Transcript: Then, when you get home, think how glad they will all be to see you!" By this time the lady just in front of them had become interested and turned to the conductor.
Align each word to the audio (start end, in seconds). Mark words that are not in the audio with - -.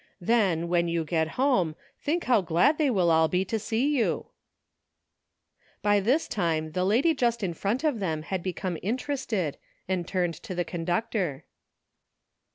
Then, 0.19 0.67
when 0.67 0.87
you 0.87 1.05
get 1.05 1.27
home, 1.37 1.75
think 2.01 2.23
how 2.23 2.41
glad 2.41 2.79
they 2.79 2.89
will 2.89 3.11
all 3.11 3.27
be 3.27 3.45
to 3.45 3.59
see 3.59 3.95
you!" 3.95 4.25
By 5.83 5.99
this 5.99 6.27
time 6.27 6.71
the 6.71 6.83
lady 6.83 7.13
just 7.13 7.43
in 7.43 7.53
front 7.53 7.83
of 7.83 7.99
them 7.99 8.23
had 8.23 8.41
become 8.41 8.79
interested 8.81 9.59
and 9.87 10.07
turned 10.07 10.33
to 10.41 10.55
the 10.55 10.65
conductor. 10.65 11.45